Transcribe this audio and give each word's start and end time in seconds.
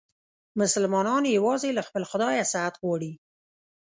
مسلمانان 0.59 1.23
یووازې 1.35 1.69
له 1.77 1.81
خپل 1.87 2.03
خدایه 2.11 2.43
صحت 2.51 2.73
غواړي. 2.81 3.11